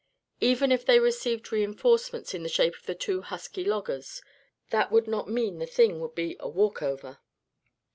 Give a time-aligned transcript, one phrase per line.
[0.39, 4.19] Even if they received reinforcements in the shape of the two husky loggers,
[4.71, 7.19] that would not mean the thing would be a walk over.